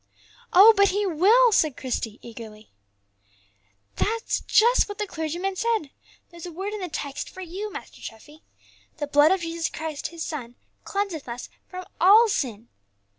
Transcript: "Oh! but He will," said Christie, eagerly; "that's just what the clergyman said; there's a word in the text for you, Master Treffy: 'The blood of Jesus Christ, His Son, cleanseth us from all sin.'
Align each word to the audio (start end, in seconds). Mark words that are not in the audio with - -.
"Oh! 0.51 0.73
but 0.75 0.89
He 0.89 1.05
will," 1.05 1.51
said 1.51 1.77
Christie, 1.77 2.17
eagerly; 2.23 2.71
"that's 3.97 4.39
just 4.39 4.89
what 4.89 4.97
the 4.97 5.05
clergyman 5.05 5.55
said; 5.55 5.91
there's 6.31 6.47
a 6.47 6.51
word 6.51 6.73
in 6.73 6.79
the 6.79 6.89
text 6.89 7.29
for 7.29 7.41
you, 7.41 7.71
Master 7.71 8.01
Treffy: 8.01 8.41
'The 8.97 9.05
blood 9.05 9.31
of 9.31 9.41
Jesus 9.41 9.69
Christ, 9.69 10.07
His 10.07 10.23
Son, 10.23 10.55
cleanseth 10.85 11.29
us 11.29 11.49
from 11.67 11.85
all 11.99 12.27
sin.' 12.27 12.69